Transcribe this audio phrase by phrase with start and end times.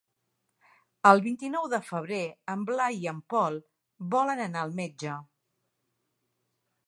[1.09, 2.21] El vint-i-nou de febrer
[2.55, 3.61] en Blai i en Pol
[4.15, 5.19] volen anar al metge.